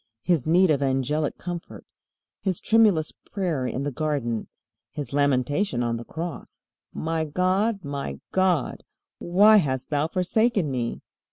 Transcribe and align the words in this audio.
His 0.23 0.47
need 0.47 0.71
of 0.71 0.81
angelic 0.81 1.37
comfort, 1.37 1.85
His 2.41 2.59
tremulous 2.59 3.11
prayer 3.11 3.67
in 3.67 3.83
the 3.83 3.91
garden, 3.91 4.47
His 4.91 5.13
lamentation 5.13 5.83
on 5.83 5.97
the 5.97 6.03
Cross, 6.03 6.65
"My 6.91 7.23
God, 7.23 7.83
my 7.85 8.19
God, 8.31 8.83
why 9.19 9.57
hast 9.57 9.91
thou 9.91 10.07
forsaken 10.07 10.71
me?" 10.71 11.03